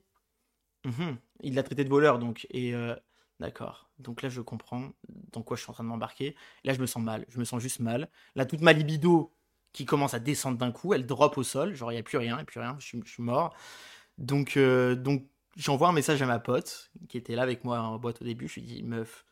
Mhm, 0.84 1.18
il 1.42 1.54
l'a 1.54 1.62
traité 1.62 1.84
de 1.84 1.88
voleur, 1.88 2.18
donc, 2.18 2.46
et 2.50 2.74
euh, 2.74 2.94
d'accord. 3.40 3.88
Donc 3.98 4.22
là, 4.22 4.28
je 4.28 4.40
comprends 4.40 4.90
dans 5.32 5.42
quoi 5.42 5.56
je 5.56 5.62
suis 5.62 5.70
en 5.70 5.74
train 5.74 5.84
de 5.84 5.88
m'embarquer. 5.88 6.36
Là, 6.64 6.74
je 6.74 6.80
me 6.80 6.86
sens 6.86 7.02
mal, 7.02 7.24
je 7.28 7.38
me 7.38 7.44
sens 7.44 7.60
juste 7.60 7.80
mal. 7.80 8.08
Là, 8.34 8.46
toute 8.46 8.60
ma 8.60 8.72
libido 8.72 9.32
qui 9.72 9.84
commence 9.84 10.14
à 10.14 10.18
descendre 10.18 10.58
d'un 10.58 10.72
coup, 10.72 10.94
elle 10.94 11.06
drop 11.06 11.36
au 11.38 11.42
sol, 11.42 11.74
genre, 11.74 11.92
il 11.92 11.96
n'y 11.96 12.00
a 12.00 12.02
plus 12.02 12.18
rien, 12.18 12.34
il 12.34 12.36
n'y 12.36 12.42
a 12.42 12.44
plus 12.44 12.60
rien, 12.60 12.76
je 12.78 12.86
suis, 12.86 13.22
mort. 13.22 13.54
Donc, 14.18 14.56
euh, 14.56 14.94
donc 14.94 15.26
j'envoie 15.56 15.88
un 15.88 15.92
message 15.92 16.22
à 16.22 16.26
ma 16.26 16.38
pote, 16.38 16.90
qui 17.08 17.18
était 17.18 17.34
là 17.34 17.42
avec 17.42 17.64
moi 17.64 17.80
en 17.80 17.98
boîte 17.98 18.22
au 18.22 18.24
début, 18.24 18.48
je 18.48 18.54
lui 18.54 18.62
dis, 18.62 18.82
meuf, 18.82 19.26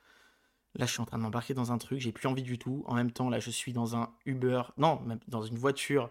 là, 0.74 0.86
je 0.86 0.92
suis 0.92 1.00
en 1.00 1.06
train 1.06 1.18
de 1.18 1.22
m'embarquer 1.22 1.54
dans 1.54 1.72
un 1.72 1.78
truc, 1.78 2.00
j'ai 2.00 2.12
plus 2.12 2.28
envie 2.28 2.42
du 2.42 2.58
tout. 2.58 2.84
En 2.86 2.94
même 2.94 3.10
temps, 3.10 3.30
là, 3.30 3.40
je 3.40 3.50
suis 3.50 3.72
dans 3.72 3.96
un 3.96 4.12
Uber, 4.26 4.62
non, 4.76 5.00
dans 5.28 5.42
une 5.42 5.56
voiture 5.56 6.10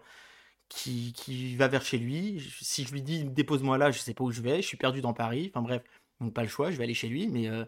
qui, 0.68 1.12
qui 1.12 1.56
va 1.56 1.68
vers 1.68 1.82
chez 1.84 1.98
lui. 1.98 2.40
Si 2.60 2.84
je 2.84 2.92
lui 2.92 3.02
dis 3.02 3.24
dépose-moi 3.24 3.78
là, 3.78 3.90
je 3.90 3.98
sais 3.98 4.14
pas 4.14 4.24
où 4.24 4.32
je 4.32 4.40
vais, 4.40 4.62
je 4.62 4.66
suis 4.66 4.76
perdu 4.76 5.00
dans 5.00 5.12
Paris. 5.12 5.50
Enfin 5.54 5.62
bref, 5.62 5.82
donc 6.24 6.34
pas 6.34 6.42
le 6.42 6.48
choix, 6.48 6.70
je 6.70 6.76
vais 6.76 6.84
aller 6.84 6.94
chez 6.94 7.08
lui, 7.08 7.28
mais, 7.28 7.48
euh, 7.48 7.64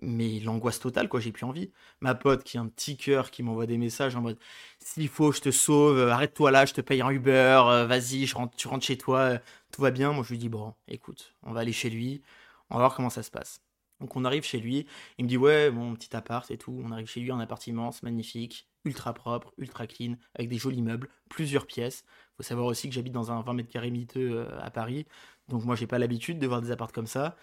mais 0.00 0.40
l'angoisse 0.40 0.78
totale, 0.80 1.08
quoi, 1.08 1.20
j'ai 1.20 1.32
plus 1.32 1.44
envie. 1.44 1.70
Ma 2.00 2.14
pote 2.14 2.44
qui 2.44 2.56
a 2.58 2.60
un 2.60 2.68
petit 2.68 2.96
cœur 2.96 3.30
qui 3.30 3.42
m'envoie 3.42 3.66
des 3.66 3.78
messages 3.78 4.16
en 4.16 4.22
mode 4.22 4.38
s'il 4.78 5.08
faut, 5.08 5.32
je 5.32 5.40
te 5.40 5.50
sauve, 5.50 5.98
euh, 5.98 6.10
arrête-toi 6.12 6.50
là, 6.50 6.64
je 6.64 6.72
te 6.74 6.80
paye 6.80 7.02
un 7.02 7.10
Uber, 7.10 7.62
euh, 7.66 7.86
vas-y, 7.86 8.26
tu 8.56 8.68
rentres 8.68 8.84
chez 8.84 8.96
toi, 8.98 9.18
euh, 9.18 9.38
tout 9.72 9.82
va 9.82 9.90
bien. 9.90 10.12
Moi 10.12 10.24
je 10.24 10.30
lui 10.30 10.38
dis 10.38 10.48
bon, 10.48 10.74
écoute, 10.88 11.34
on 11.42 11.52
va 11.52 11.60
aller 11.60 11.72
chez 11.72 11.90
lui, 11.90 12.22
on 12.70 12.76
va 12.76 12.80
voir 12.82 12.94
comment 12.94 13.10
ça 13.10 13.22
se 13.22 13.30
passe. 13.30 13.60
Donc 14.00 14.16
on 14.16 14.24
arrive 14.24 14.42
chez 14.44 14.58
lui, 14.58 14.86
il 15.18 15.24
me 15.24 15.28
dit 15.28 15.36
ouais, 15.36 15.70
bon, 15.70 15.94
petit 15.94 16.14
appart 16.16 16.50
et 16.50 16.58
tout. 16.58 16.80
On 16.84 16.90
arrive 16.90 17.06
chez 17.08 17.20
lui, 17.20 17.30
un 17.30 17.40
appartement, 17.40 17.92
c'est 17.92 18.02
magnifique, 18.02 18.66
ultra 18.84 19.14
propre, 19.14 19.52
ultra 19.58 19.86
clean, 19.86 20.14
avec 20.34 20.48
des 20.48 20.58
jolis 20.58 20.82
meubles, 20.82 21.08
plusieurs 21.28 21.66
pièces. 21.66 22.04
Faut 22.36 22.42
savoir 22.42 22.66
aussi 22.66 22.88
que 22.88 22.94
j'habite 22.94 23.12
dans 23.12 23.30
un 23.30 23.42
20 23.42 23.52
mètres 23.54 23.68
carrés 23.70 23.90
miteux 23.90 24.46
à 24.60 24.70
Paris, 24.70 25.06
donc 25.48 25.64
moi 25.64 25.76
j'ai 25.76 25.86
pas 25.86 25.98
l'habitude 25.98 26.38
de 26.38 26.46
voir 26.46 26.62
des 26.62 26.70
apparts 26.70 26.92
comme 26.92 27.06
ça. 27.06 27.36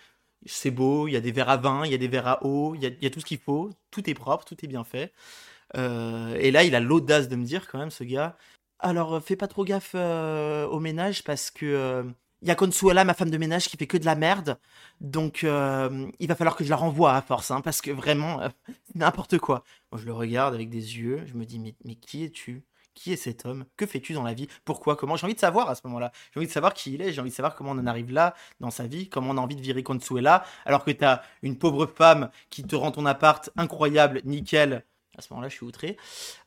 C'est 0.46 0.72
beau, 0.72 1.08
il 1.08 1.12
y 1.14 1.18
a 1.18 1.22
des 1.22 1.32
verres 1.32 1.50
à 1.50 1.58
vin, 1.58 1.86
il 1.86 1.92
y 1.92 1.96
a 1.96 1.98
des 1.98 2.08
verres 2.08 2.28
à 2.28 2.46
eau, 2.46 2.76
il 2.76 2.82
y 2.82 3.06
a, 3.06 3.10
tout 3.10 3.20
ce 3.20 3.26
qu'il 3.26 3.40
faut, 3.40 3.72
tout 3.92 4.10
est 4.10 4.14
propre, 4.14 4.46
tout 4.46 4.56
est 4.64 4.68
bien 4.68 4.84
fait. 4.84 5.14
Euh, 5.78 6.36
et 6.40 6.52
là, 6.52 6.64
il 6.64 6.76
a 6.76 6.80
l'audace 6.80 7.30
de 7.30 7.36
me 7.36 7.46
dire 7.46 7.68
quand 7.70 7.80
même, 7.80 7.92
ce 7.92 8.04
gars, 8.04 8.38
alors 8.80 9.16
euh, 9.16 9.20
fais 9.20 9.36
pas 9.36 9.48
trop 9.48 9.66
gaffe 9.66 9.92
euh, 9.96 10.68
au 10.68 10.80
ménage 10.80 11.24
parce 11.24 11.52
que 11.52 12.06
il 12.42 12.48
y 12.48 12.52
a 12.52 12.56
Consuela, 12.56 13.04
ma 13.04 13.14
femme 13.14 13.32
de 13.32 13.38
ménage, 13.38 13.68
qui 13.68 13.76
fait 13.76 13.88
que 13.88 13.98
de 13.98 14.06
la 14.06 14.16
merde. 14.16 14.58
Donc, 15.02 15.44
il 15.44 16.28
va 16.28 16.36
falloir 16.36 16.56
que 16.56 16.64
je 16.64 16.70
la 16.70 16.78
renvoie 16.78 17.14
à 17.14 17.22
force, 17.22 17.52
hein, 17.52 17.60
parce 17.62 17.82
que 17.82 17.92
vraiment, 17.92 18.40
n'importe 18.96 19.40
quoi. 19.40 19.66
Moi, 19.92 20.00
je 20.00 20.06
le 20.06 20.14
regarde 20.14 20.56
avec 20.56 20.70
des 20.70 20.98
yeux, 20.98 21.26
je 21.26 21.34
me 21.34 21.46
dis, 21.46 21.60
mais 21.60 21.96
qui 21.96 22.24
es-tu? 22.24 22.64
Qui 23.00 23.14
est 23.14 23.16
cet 23.16 23.46
homme? 23.46 23.64
Que 23.78 23.86
fais-tu 23.86 24.12
dans 24.12 24.24
la 24.24 24.34
vie? 24.34 24.50
Pourquoi? 24.66 24.98
Comment? 24.98 25.16
J'ai 25.16 25.24
envie 25.24 25.34
de 25.34 25.40
savoir 25.40 25.70
à 25.70 25.76
ce 25.76 25.84
moment-là. 25.86 26.12
J'ai 26.34 26.40
envie 26.42 26.48
de 26.48 26.52
savoir 26.52 26.74
qui 26.74 26.96
il 26.96 27.02
est, 27.02 27.14
j'ai 27.14 27.22
envie 27.22 27.30
de 27.30 27.36
savoir 27.36 27.56
comment 27.56 27.72
on 27.72 27.78
en 27.78 27.88
arrive 27.88 28.12
là 28.12 28.36
dans 28.60 28.72
sa 28.72 28.88
vie, 28.88 29.08
comment 29.08 29.30
on 29.30 29.38
a 29.38 29.40
envie 29.40 29.56
de 29.56 29.62
virer 29.62 29.84
Consuela, 29.84 30.44
alors 30.66 30.84
que 30.84 30.92
t'as 30.92 31.22
une 31.42 31.58
pauvre 31.58 31.86
femme 31.86 32.30
qui 32.50 32.62
te 32.64 32.76
rend 32.76 32.92
ton 32.92 33.06
appart 33.06 33.50
incroyable, 33.56 34.20
nickel. 34.26 34.84
À 35.18 35.22
ce 35.22 35.32
moment-là, 35.32 35.48
je 35.48 35.54
suis 35.54 35.66
outré. 35.66 35.96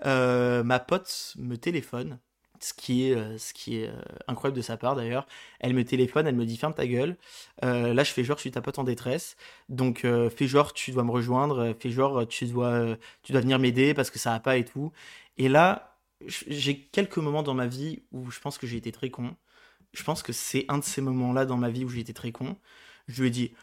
Euh, 0.04 0.62
ma 0.62 0.78
pote 0.78 1.32
me 1.38 1.56
téléphone, 1.56 2.18
ce 2.60 2.74
qui 2.74 3.08
est, 3.08 3.16
euh, 3.16 3.38
euh, 3.68 4.02
incroyable 4.28 4.58
de 4.58 4.62
sa 4.62 4.76
part 4.76 4.94
d'ailleurs. 4.94 5.26
Elle 5.58 5.72
me 5.72 5.86
téléphone, 5.86 6.26
elle 6.26 6.36
me 6.36 6.44
dit 6.44 6.58
ferme 6.58 6.74
ta 6.74 6.86
gueule. 6.86 7.16
Là, 7.62 8.04
je 8.04 8.12
fais 8.12 8.24
genre, 8.24 8.36
je 8.36 8.42
suis 8.42 8.50
ta 8.50 8.60
pote 8.60 8.78
en 8.78 8.84
détresse. 8.84 9.38
Donc, 9.70 10.02
fais 10.02 10.46
genre, 10.46 10.74
tu 10.74 10.90
dois 10.90 11.02
me 11.02 11.12
rejoindre. 11.12 11.74
Fais 11.80 11.90
genre, 11.90 12.28
tu 12.28 12.44
dois, 12.44 12.98
venir 13.30 13.58
m'aider 13.58 13.94
parce 13.94 14.10
que 14.10 14.18
ça 14.18 14.32
va 14.32 14.40
pas 14.40 14.58
et 14.58 14.66
tout. 14.66 14.92
Et 15.38 15.48
là, 15.48 15.91
j'ai 16.26 16.78
quelques 16.80 17.18
moments 17.18 17.42
dans 17.42 17.54
ma 17.54 17.66
vie 17.66 18.02
où 18.12 18.30
je 18.30 18.40
pense 18.40 18.58
que 18.58 18.66
j'ai 18.66 18.76
été 18.76 18.92
très 18.92 19.10
con. 19.10 19.36
Je 19.94 20.04
pense 20.04 20.22
que 20.22 20.32
c'est 20.34 20.66
un 20.68 20.78
de 20.78 20.84
ces 20.84 21.02
moments-là 21.02 21.46
dans 21.46 21.56
ma 21.58 21.70
vie 21.70 21.84
où 21.84 21.90
j'ai 21.90 22.00
été 22.00 22.14
très 22.14 22.32
con. 22.32 22.56
Je 23.08 23.22
lui 23.22 23.28
ai 23.28 23.32
dit, 23.32 23.54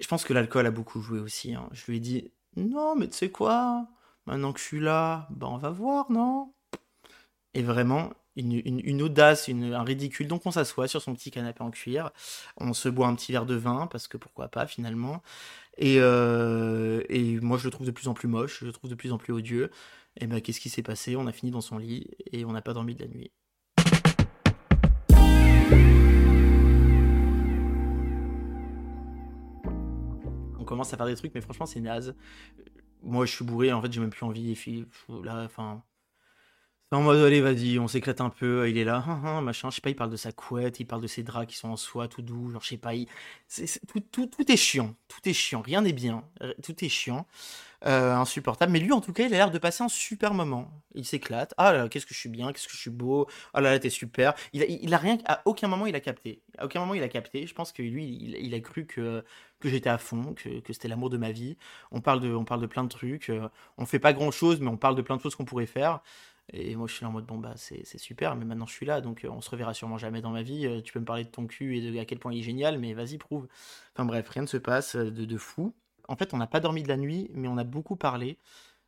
je 0.00 0.08
pense 0.08 0.24
que 0.24 0.32
l'alcool 0.34 0.66
a 0.66 0.70
beaucoup 0.72 1.00
joué 1.02 1.20
aussi. 1.20 1.54
hein. 1.54 1.68
Je 1.72 1.86
lui 1.88 1.98
ai 1.98 2.00
dit, 2.00 2.32
non, 2.56 2.96
mais 2.96 3.08
tu 3.08 3.16
sais 3.18 3.30
quoi? 3.30 3.88
Maintenant 4.26 4.52
que 4.52 4.60
je 4.60 4.64
suis 4.66 4.80
là, 4.80 5.28
bah 5.32 5.48
on 5.50 5.58
va 5.58 5.70
voir, 5.70 6.10
non? 6.12 6.52
Et 7.54 7.62
vraiment, 7.62 8.10
une, 8.36 8.52
une- 8.64 9.02
audace, 9.02 9.48
un 9.50 9.82
ridicule. 9.84 10.26
Donc 10.26 10.46
on 10.46 10.50
s'assoit 10.50 10.88
sur 10.88 11.02
son 11.02 11.14
petit 11.14 11.30
canapé 11.30 11.62
en 11.62 11.70
cuir, 11.70 12.10
on 12.56 12.72
se 12.72 12.88
boit 12.88 13.06
un 13.08 13.14
petit 13.14 13.32
verre 13.32 13.44
de 13.46 13.54
vin, 13.54 13.86
parce 13.88 14.08
que 14.08 14.16
pourquoi 14.16 14.48
pas 14.48 14.66
finalement. 14.66 15.22
Et, 15.78 15.96
euh, 15.98 17.02
et 17.08 17.40
moi 17.40 17.58
je 17.58 17.64
le 17.64 17.70
trouve 17.70 17.86
de 17.86 17.92
plus 17.92 18.08
en 18.08 18.14
plus 18.14 18.28
moche, 18.28 18.60
je 18.60 18.66
le 18.66 18.72
trouve 18.72 18.90
de 18.90 18.94
plus 18.94 19.12
en 19.12 19.18
plus 19.18 19.32
odieux. 19.32 19.70
Et 20.20 20.26
ben 20.26 20.40
qu'est-ce 20.40 20.60
qui 20.60 20.68
s'est 20.68 20.82
passé? 20.82 21.16
On 21.16 21.26
a 21.26 21.32
fini 21.32 21.50
dans 21.50 21.62
son 21.62 21.78
lit 21.78 22.08
et 22.30 22.44
on 22.44 22.52
n'a 22.52 22.62
pas 22.62 22.74
dormi 22.74 22.94
de 22.94 23.02
la 23.02 23.08
nuit. 23.08 23.32
On 30.58 30.64
commence 30.64 30.92
à 30.94 30.96
faire 30.96 31.06
des 31.06 31.16
trucs, 31.16 31.34
mais 31.34 31.40
franchement 31.40 31.66
c'est 31.66 31.80
naze. 31.80 32.14
Moi 33.02 33.26
je 33.26 33.32
suis 33.32 33.44
bourré, 33.44 33.72
en 33.72 33.82
fait 33.82 33.90
j'ai 33.90 34.00
même 34.00 34.10
plus 34.10 34.24
envie. 34.24 34.52
Et 34.52 34.54
puis, 34.54 34.86
là, 35.24 35.42
enfin, 35.44 35.82
en 36.98 37.02
mode, 37.02 37.24
allez, 37.24 37.40
vas-y, 37.40 37.78
on 37.78 37.88
s'éclate 37.88 38.20
un 38.20 38.28
peu. 38.28 38.68
Il 38.68 38.76
est 38.76 38.84
là, 38.84 39.02
hein, 39.06 39.22
hein, 39.24 39.40
machin. 39.40 39.70
Je 39.70 39.76
sais 39.76 39.80
pas, 39.80 39.90
il 39.90 39.96
parle 39.96 40.10
de 40.10 40.16
sa 40.16 40.32
couette, 40.32 40.78
il 40.80 40.84
parle 40.84 41.00
de 41.00 41.06
ses 41.06 41.22
draps 41.22 41.46
qui 41.50 41.56
sont 41.56 41.68
en 41.70 41.76
soie, 41.76 42.06
tout 42.08 42.22
doux. 42.22 42.50
Genre, 42.50 42.62
je 42.62 42.68
sais 42.68 42.76
pas, 42.76 42.92
tout, 44.12 44.52
est 44.52 44.56
chiant. 44.56 44.94
Tout 45.08 45.26
est 45.28 45.32
chiant. 45.32 45.62
Rien 45.62 45.80
n'est 45.82 45.92
bien. 45.92 46.24
R- 46.40 46.54
Tout 46.62 46.84
est 46.84 46.88
chiant. 46.88 47.26
Euh, 47.86 48.14
insupportable. 48.14 48.72
Mais 48.72 48.80
lui, 48.80 48.92
en 48.92 49.00
tout 49.00 49.12
cas, 49.12 49.24
il 49.26 49.34
a 49.34 49.38
l'air 49.38 49.50
de 49.50 49.58
passer 49.58 49.84
un 49.84 49.88
super 49.88 50.34
moment. 50.34 50.70
Il 50.94 51.04
s'éclate. 51.04 51.54
Ah 51.58 51.72
là, 51.72 51.78
là, 51.84 51.88
qu'est-ce 51.88 52.06
que 52.06 52.14
je 52.14 52.20
suis 52.20 52.28
bien, 52.30 52.52
qu'est-ce 52.52 52.68
que 52.68 52.74
je 52.74 52.80
suis 52.80 52.90
beau. 52.90 53.28
Ah 53.54 53.60
là 53.60 53.72
là, 53.72 53.78
t'es 53.80 53.90
super. 53.90 54.34
Il 54.52 54.94
a, 54.94 54.98
rien, 54.98 55.18
à 55.26 55.42
aucun 55.46 55.68
moment, 55.68 55.86
il 55.86 55.94
a 55.96 56.00
capté. 56.00 56.42
À 56.58 56.64
aucun 56.66 56.80
moment, 56.80 56.94
il 56.94 57.02
a 57.02 57.08
capté. 57.08 57.46
Je 57.46 57.54
pense 57.54 57.72
que 57.72 57.82
lui, 57.82 58.06
il, 58.40 58.54
a 58.54 58.60
cru 58.60 58.86
que, 58.86 59.24
que 59.60 59.68
j'étais 59.68 59.90
à 59.90 59.98
fond, 59.98 60.34
que, 60.34 60.60
que 60.60 60.72
c'était 60.72 60.88
l'amour 60.88 61.10
de 61.10 61.18
ma 61.18 61.32
vie. 61.32 61.56
On 61.92 62.00
parle 62.00 62.20
de, 62.20 62.32
on 62.34 62.44
parle 62.44 62.60
de 62.62 62.66
plein 62.66 62.84
de 62.84 62.88
trucs. 62.88 63.30
euh, 63.30 63.48
On 63.78 63.86
fait 63.86 63.98
pas 63.98 64.12
grand 64.12 64.30
chose, 64.30 64.60
mais 64.60 64.68
on 64.68 64.76
parle 64.76 64.96
de 64.96 65.02
plein 65.02 65.16
de 65.16 65.22
choses 65.22 65.34
qu'on 65.34 65.44
pourrait 65.44 65.66
faire. 65.66 66.00
Et 66.52 66.76
moi, 66.76 66.86
je 66.86 66.94
suis 66.94 67.02
là 67.04 67.08
en 67.08 67.12
mode, 67.12 67.24
bon, 67.26 67.38
bah, 67.38 67.54
c'est 67.56 67.98
super, 67.98 68.36
mais 68.36 68.44
maintenant 68.44 68.66
je 68.66 68.72
suis 68.74 68.84
là, 68.86 69.00
donc 69.00 69.24
euh, 69.24 69.28
on 69.30 69.40
se 69.40 69.48
reverra 69.50 69.72
sûrement 69.74 69.96
jamais 69.98 70.20
dans 70.20 70.30
ma 70.30 70.42
vie. 70.42 70.66
Euh, 70.66 70.82
tu 70.82 70.92
peux 70.92 71.00
me 71.00 71.04
parler 71.04 71.24
de 71.24 71.30
ton 71.30 71.46
cul 71.46 71.78
et 71.78 71.90
de 71.90 71.98
à 71.98 72.04
quel 72.04 72.18
point 72.18 72.32
il 72.32 72.40
est 72.40 72.42
génial, 72.42 72.78
mais 72.78 72.92
vas-y, 72.94 73.16
prouve. 73.18 73.48
Enfin 73.94 74.04
bref, 74.04 74.28
rien 74.28 74.42
ne 74.42 74.46
se 74.46 74.58
passe 74.58 74.96
euh, 74.96 75.10
de, 75.10 75.24
de 75.24 75.38
fou. 75.38 75.74
En 76.08 76.16
fait, 76.16 76.34
on 76.34 76.36
n'a 76.36 76.46
pas 76.46 76.60
dormi 76.60 76.82
de 76.82 76.88
la 76.88 76.96
nuit, 76.98 77.30
mais 77.34 77.48
on 77.48 77.56
a 77.58 77.64
beaucoup 77.64 77.96
parlé. 77.96 78.38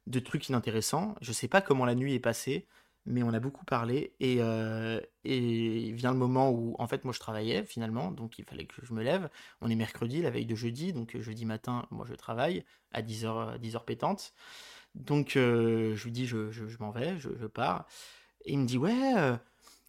de 0.09 0.21
trucs 0.21 0.49
inintéressants. 0.51 1.17
Je 1.23 1.33
sais 1.33 1.49
pas 1.49 1.63
comment 1.63 1.87
la 1.87 1.95
nuit 1.97 2.15
est 2.15 2.21
passée, 2.21 2.67
mais 3.07 3.23
on 3.25 3.35
a 3.35 3.41
beaucoup 3.41 3.65
parlé. 3.67 4.15
Et, 4.21 4.39
et 5.25 5.93
vient 5.93 6.13
le 6.13 6.19
moment 6.19 6.51
où, 6.51 6.77
en 6.79 6.87
fait, 6.87 7.05
moi, 7.05 7.13
je 7.15 7.21
travaillais 7.21 7.65
finalement, 7.65 8.11
donc 8.11 8.39
il 8.39 8.45
fallait 8.45 8.67
que 8.67 8.85
je 8.85 8.93
me 8.95 9.03
lève. 9.03 9.29
On 9.61 9.71
est 9.71 9.75
mercredi, 9.77 10.23
la 10.23 10.31
veille 10.31 10.47
de 10.47 10.55
jeudi, 10.55 10.93
donc 10.93 11.17
jeudi 11.19 11.45
matin, 11.47 11.87
moi, 11.91 12.07
je 12.09 12.15
travaille 12.15 12.65
à 12.93 13.03
10h, 13.03 13.59
10 13.59 13.77
heures 13.77 13.85
pétantes. 13.85 14.35
Donc, 14.95 15.37
euh, 15.37 15.97
je 15.97 16.05
lui 16.05 16.13
dis, 16.13 16.27
je, 16.27 16.37
m'en 16.79 16.91
vais, 16.91 17.19
je, 17.19 17.29
pars. 17.47 17.87
Et 18.45 18.53
il 18.53 18.59
me 18.59 18.67
dit, 18.67 18.79
ouais, 18.79 19.15
euh, 19.17 19.37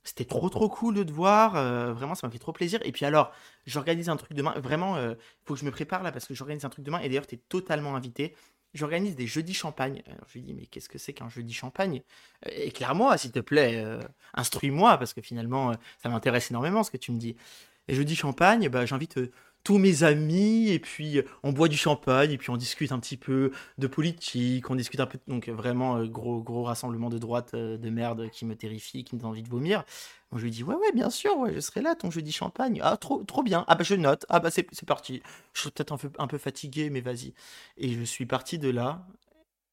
c'était 0.04 0.26
trop, 0.26 0.50
trop 0.50 0.70
cool 0.70 0.96
de 0.96 1.04
te 1.04 1.12
voir. 1.12 1.54
vraiment, 1.94 2.16
ça 2.16 2.28
m'a 2.28 2.32
fait 2.32 2.40
trop 2.40 2.54
plaisir. 2.54 2.80
Et 2.84 2.92
puis 2.92 3.06
alors, 3.06 3.32
j'organise 3.66 4.10
un 4.10 4.18
truc 4.18 4.34
demain. 4.34 4.54
Vraiment, 4.60 4.98
il 4.98 5.18
faut 5.46 5.54
que 5.56 5.60
je 5.60 5.66
me 5.66 5.72
prépare 5.72 6.04
là 6.04 6.12
parce 6.12 6.26
que 6.26 6.34
j'organise 6.34 6.66
un 6.66 6.70
truc 6.70 6.86
demain. 6.86 7.00
Et 7.00 7.10
d'ailleurs, 7.10 7.28
tu 7.28 7.36
es 7.36 7.42
totalement 7.50 7.96
invité 7.96 8.36
j'organise 8.76 9.16
des 9.16 9.26
jeudis 9.26 9.54
champagne. 9.54 10.04
Alors, 10.06 10.28
je 10.28 10.34
lui 10.34 10.42
dis, 10.42 10.54
mais 10.54 10.68
qu'est-ce 10.68 10.90
que 10.90 11.00
c'est 11.00 11.14
qu'un 11.14 11.30
jeudi 11.30 11.54
champagne? 11.54 12.04
Euh, 12.46 12.52
Éclaire-moi, 12.54 13.18
s'il 13.18 13.32
te 13.32 13.40
plaît, 13.40 13.84
euh, 13.84 14.00
instruis-moi, 14.36 14.98
parce 14.98 15.14
que 15.14 15.22
finalement, 15.22 15.72
euh, 15.72 15.76
ça 16.04 16.10
m'intéresse 16.10 16.52
énormément 16.52 16.84
ce 16.84 16.92
que 16.92 16.98
tu 16.98 17.12
me 17.12 17.18
dis. 17.18 17.36
Et 17.88 17.96
jeudi 17.96 18.16
champagne, 18.16 18.70
bah, 18.70 18.86
j'invite 18.86 19.20
tous 19.66 19.80
mes 19.80 20.04
amis, 20.04 20.70
et 20.70 20.80
puis 20.80 21.22
on 21.44 21.52
boit 21.52 21.68
du 21.68 21.76
champagne, 21.76 22.32
et 22.32 22.38
puis 22.38 22.52
on 22.52 22.56
discute 22.56 22.94
un 22.94 23.00
petit 23.00 23.18
peu 23.18 23.52
de 23.80 23.88
politique, 23.88 24.70
on 24.70 24.76
discute 24.76 25.00
un 25.02 25.08
peu, 25.08 25.18
donc 25.28 25.50
vraiment 25.50 26.06
gros, 26.06 26.42
gros 26.42 26.64
rassemblement 26.64 27.10
de 27.10 27.18
droite 27.18 27.56
de 27.56 27.90
merde 27.90 28.30
qui 28.30 28.46
me 28.46 28.56
terrifie, 28.56 29.04
qui 29.04 29.16
me 29.16 29.20
donne 29.22 29.32
envie 29.32 29.44
de 29.44 29.50
vomir. 29.50 29.84
Moi, 30.32 30.40
je 30.40 30.46
lui 30.46 30.52
dis, 30.52 30.64
ouais, 30.64 30.76
ouais, 30.76 30.92
bien 30.94 31.10
sûr, 31.10 31.32
je 31.52 31.60
serai 31.60 31.82
là 31.82 31.96
ton 31.96 32.12
jeudi 32.12 32.32
champagne. 32.32 32.80
Ah, 32.84 32.96
trop, 32.98 33.24
trop 33.24 33.42
bien. 33.42 33.66
Ah, 33.68 33.76
bah, 33.76 33.84
je 33.84 33.96
note. 33.96 34.26
Ah, 34.30 34.40
bah, 34.40 34.52
c'est 34.52 34.64
parti. 34.86 35.22
Je 35.54 35.62
suis 35.62 35.72
peut-être 35.72 35.92
un 35.94 35.98
peu, 35.98 36.12
un 36.20 36.28
peu 36.28 36.38
fatigué, 36.38 36.90
mais 36.92 37.02
vas-y. 37.02 37.34
Et 37.78 37.90
je 37.90 38.04
suis 38.04 38.26
parti 38.26 38.60
de 38.60 38.70
là, 38.70 39.08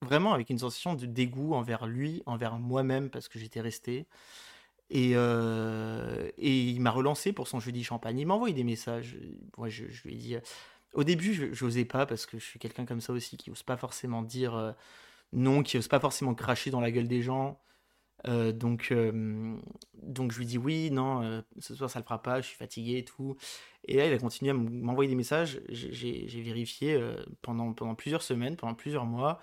vraiment 0.02 0.32
avec 0.32 0.50
une 0.50 0.58
sensation 0.58 0.94
de 0.94 1.06
dégoût 1.06 1.54
envers 1.54 1.86
lui, 1.86 2.22
envers 2.26 2.58
moi-même, 2.58 3.10
parce 3.10 3.28
que 3.28 3.38
j'étais 3.38 3.60
resté. 3.60 4.06
Et, 4.90 5.12
euh, 5.14 6.30
et 6.36 6.70
il 6.70 6.80
m'a 6.80 6.90
relancé 6.90 7.32
pour 7.32 7.48
son 7.48 7.60
jeudi 7.60 7.82
champagne. 7.82 8.18
Il 8.18 8.26
m'a 8.26 8.34
envoyé 8.34 8.54
des 8.54 8.64
messages. 8.64 9.16
Moi, 9.56 9.68
je, 9.68 9.84
lui 10.04 10.14
ai 10.14 10.16
dit. 10.16 10.34
Euh, 10.36 10.40
au 10.92 11.04
début, 11.04 11.32
je 11.32 11.64
n'osais 11.64 11.86
pas 11.86 12.04
parce 12.04 12.26
que 12.26 12.38
je 12.38 12.44
suis 12.44 12.58
quelqu'un 12.58 12.84
comme 12.84 13.00
ça 13.00 13.14
aussi 13.14 13.38
qui 13.38 13.48
n'ose 13.48 13.62
pas 13.62 13.78
forcément 13.78 14.22
dire 14.22 14.54
euh, 14.54 14.72
non, 15.32 15.62
qui 15.62 15.78
n'ose 15.78 15.88
pas 15.88 16.00
forcément 16.00 16.34
cracher 16.34 16.70
dans 16.70 16.80
la 16.80 16.90
gueule 16.90 17.08
des 17.08 17.22
gens. 17.22 17.58
donc, 18.26 18.92
donc 19.94 20.32
je 20.32 20.38
lui 20.38 20.44
dis 20.44 20.58
oui, 20.58 20.90
non, 20.90 21.42
ce 21.58 21.74
soir 21.74 21.88
ça 21.88 21.98
le 21.98 22.04
fera 22.04 22.22
pas, 22.22 22.42
je 22.42 22.48
suis 22.48 22.58
fatigué 22.58 22.98
et 22.98 23.04
tout. 23.06 23.36
Et 23.84 23.96
là, 23.96 24.06
il 24.06 24.12
a 24.12 24.18
continué 24.18 24.50
à 24.50 24.54
m'envoyer 24.54 25.08
des 25.08 25.16
messages. 25.16 25.62
J'ai 25.70 26.42
vérifié 26.42 27.02
pendant, 27.40 27.72
pendant 27.72 27.94
plusieurs 27.94 28.22
semaines, 28.22 28.56
pendant 28.56 28.74
plusieurs 28.74 29.06
mois, 29.06 29.40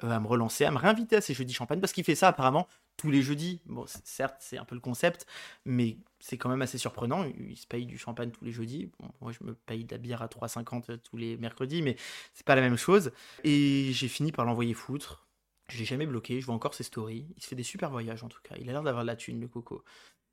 à 0.00 0.20
me 0.20 0.26
relancer, 0.28 0.64
à 0.64 0.70
me 0.70 0.78
réinviter 0.78 1.16
à 1.16 1.20
ces 1.20 1.34
jeudis 1.34 1.52
champagne 1.52 1.80
parce 1.80 1.92
qu'il 1.92 2.04
fait 2.04 2.14
ça 2.14 2.28
apparemment 2.28 2.68
tous 2.96 3.10
les 3.10 3.22
jeudis. 3.22 3.60
Bon, 3.66 3.84
certes, 4.04 4.36
c'est 4.40 4.58
un 4.58 4.64
peu 4.64 4.74
le 4.74 4.80
concept, 4.80 5.26
mais 5.64 5.98
c'est 6.20 6.38
quand 6.38 6.48
même 6.48 6.62
assez 6.62 6.78
surprenant. 6.78 7.24
Il 7.24 7.56
se 7.56 7.66
paye 7.66 7.86
du 7.86 7.98
champagne 7.98 8.30
tous 8.30 8.44
les 8.44 8.52
jeudis. 8.52 8.90
moi, 9.20 9.32
je 9.32 9.44
me 9.44 9.54
paye 9.54 9.84
de 9.84 9.92
la 9.92 9.98
bière 9.98 10.22
à 10.22 10.28
3,50 10.28 10.90
euh, 10.90 10.96
tous 10.96 11.16
les 11.16 11.36
mercredis, 11.36 11.82
mais 11.82 11.96
c'est 12.34 12.46
pas 12.46 12.54
la 12.54 12.62
même 12.62 12.76
chose. 12.76 13.12
Et 13.44 13.90
j'ai 13.92 14.08
fini 14.08 14.32
par 14.32 14.44
l'envoyer 14.44 14.74
foutre. 14.74 15.26
Je 15.68 15.78
l'ai 15.78 15.84
jamais 15.84 16.06
bloqué, 16.06 16.40
je 16.40 16.46
vois 16.46 16.54
encore 16.54 16.74
ses 16.74 16.84
stories. 16.84 17.26
Il 17.36 17.42
se 17.42 17.48
fait 17.48 17.56
des 17.56 17.62
super 17.62 17.90
voyages 17.90 18.22
en 18.22 18.28
tout 18.28 18.40
cas. 18.42 18.56
Il 18.58 18.68
a 18.68 18.72
l'air 18.72 18.82
d'avoir 18.82 19.04
de 19.04 19.08
la 19.08 19.16
thune, 19.16 19.40
le 19.40 19.48
coco. 19.48 19.84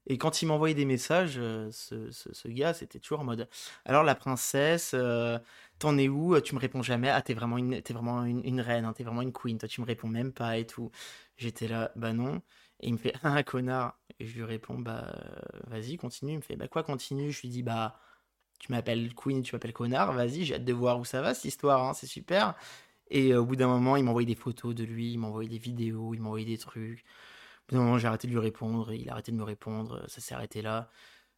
Et 0.08 0.18
quand 0.18 0.42
il 0.42 0.48
m'envoyait 0.48 0.76
des 0.76 0.86
messages, 0.86 1.36
euh, 1.38 1.70
ce, 1.72 2.10
ce, 2.12 2.48
gars, 2.48 2.74
c'était 2.74 3.00
toujours 3.00 3.20
en 3.20 3.24
mode 3.24 3.48
Alors 3.86 4.04
la 4.04 4.16
princesse, 4.16 4.92
euh, 4.96 5.38
t'en 5.78 5.98
es 5.98 6.08
où? 6.08 6.40
Tu 6.42 6.56
me 6.56 6.60
réponds 6.60 6.82
jamais. 6.82 7.10
Ah, 7.10 7.22
t'es 7.22 7.34
vraiment 7.34 7.58
une, 7.58 7.74
es 7.74 7.84
vraiment 7.94 8.26
une, 8.26 8.62
reine, 8.62 8.86
hein, 8.86 8.94
t'es 8.94 9.04
vraiment 9.04 9.22
une 9.22 9.32
queen. 9.34 9.58
Toi, 9.60 9.70
tu 9.70 9.82
me 9.82 9.86
réponds 9.86 10.08
même 10.08 10.34
pas 10.34 10.58
et 10.58 10.66
tout. 10.66 10.92
J'étais 11.40 11.68
là, 11.68 11.92
bah 11.96 12.14
non. 12.14 12.42
Et 12.82 12.88
il 12.90 12.94
me 12.94 12.98
fait 12.98 13.14
Ah, 13.24 13.42
connard. 13.44 13.98
Et 14.20 14.28
je 14.28 14.36
lui 14.36 14.44
réponds 14.44 14.78
Bah 14.80 15.16
vas-y, 15.68 15.98
continue. 15.98 16.34
Il 16.34 16.38
me 16.38 16.42
fait 16.42 16.56
Bah 16.58 16.68
quoi, 16.68 16.84
continue? 16.84 17.32
Je 17.32 17.42
lui 17.42 17.50
dis 17.50 17.64
Bah 17.64 18.00
tu 18.60 18.72
m'appelles 18.74 19.16
queen, 19.16 19.42
tu 19.42 19.56
m'appelles 19.56 19.74
connard. 19.74 20.14
Vas-y, 20.14 20.46
j'ai 20.46 20.56
hâte 20.56 20.66
de 20.66 20.74
voir 20.74 21.00
où 21.00 21.06
ça 21.06 21.22
va 21.22 21.34
cette 21.34 21.46
histoire, 21.46 21.84
hein, 21.84 21.94
c'est 21.94 22.08
super. 22.08 22.56
Et 23.10 23.34
euh, 23.34 23.42
au 23.42 23.46
bout 23.46 23.56
d'un 23.56 23.68
moment, 23.70 23.96
il 23.98 24.04
m'envoyait 24.04 24.28
des 24.28 24.36
photos 24.36 24.76
de 24.76 24.84
lui, 24.84 25.14
il 25.14 25.18
m'envoyait 25.20 25.50
des 25.50 25.58
vidéos, 25.58 26.14
il 26.14 26.22
m'envoyait 26.22 26.46
des 26.46 26.58
trucs. 26.58 27.00
Au 27.02 27.70
bout 27.70 27.76
d'un 27.78 27.84
moment, 27.84 27.98
j'ai 27.98 28.08
arrêté 28.08 28.28
de 28.28 28.34
lui 28.34 28.40
répondre, 28.40 28.94
il 28.94 29.10
a 29.10 29.14
arrêté 29.14 29.32
de 29.32 29.38
me 29.38 29.44
répondre, 29.44 30.06
ça 30.10 30.22
s'est 30.22 30.36
arrêté 30.36 30.62
là. 30.62 30.90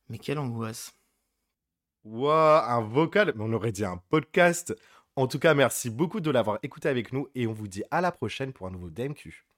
Mais 0.10 0.18
quelle 0.20 0.40
angoisse. 0.40 0.94
Waouh, 2.04 2.64
un 2.70 2.82
vocal, 2.82 3.34
on 3.40 3.54
aurait 3.54 3.72
dit 3.72 3.86
un 3.86 3.98
podcast. 4.10 4.76
En 5.16 5.28
tout 5.28 5.40
cas, 5.40 5.54
merci 5.54 5.90
beaucoup 5.90 6.20
de 6.22 6.32
l'avoir 6.32 6.60
écouté 6.64 6.90
avec 6.90 7.14
nous 7.14 7.28
et 7.36 7.48
on 7.48 7.54
vous 7.54 7.68
dit 7.68 7.84
à 7.92 8.02
la 8.02 8.12
prochaine 8.12 8.54
pour 8.54 8.68
un 8.68 8.72
nouveau 8.72 8.90
DMQ. 8.90 9.51